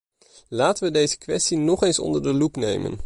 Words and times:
Laten 0.47 0.83
we 0.83 0.91
deze 0.91 1.17
kwestie 1.17 1.57
nog 1.57 1.83
eens 1.83 1.99
onder 1.99 2.23
de 2.23 2.33
loep 2.33 2.55
nemen. 2.55 2.99